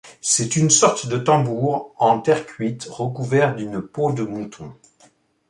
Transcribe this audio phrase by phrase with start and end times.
[0.19, 4.73] C'est une sorte de tambour en terre cuite recouvert d'une peau de mouton.